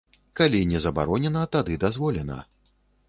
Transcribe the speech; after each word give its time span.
Калі 0.39 0.61
не 0.69 0.79
забаронена, 0.85 1.43
тады 1.57 1.77
дазволена. 1.85 2.39